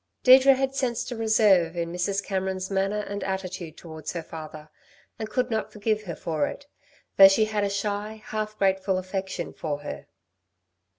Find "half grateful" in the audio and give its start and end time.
8.25-8.97